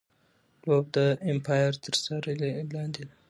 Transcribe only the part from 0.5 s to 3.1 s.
لوبه د ایمپایر تر څار لاندي